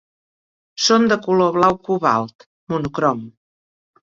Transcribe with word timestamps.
Són 0.85 1.05
de 1.11 1.17
color 1.27 1.53
blau 1.57 1.77
cobalt, 1.89 2.49
monocrom. 2.75 3.25